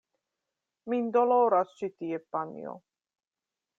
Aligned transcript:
Min 0.93 1.11
doloras 1.17 1.75
ĉi 1.81 1.91
tie, 2.01 2.21
panjo! 2.37 2.75